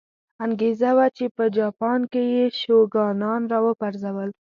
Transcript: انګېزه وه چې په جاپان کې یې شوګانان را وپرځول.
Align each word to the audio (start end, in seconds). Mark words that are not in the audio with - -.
انګېزه 0.45 0.89
وه 0.97 1.07
چې 1.17 1.25
په 1.35 1.43
جاپان 1.57 1.99
کې 2.11 2.21
یې 2.33 2.45
شوګانان 2.61 3.41
را 3.51 3.59
وپرځول. 3.65 4.29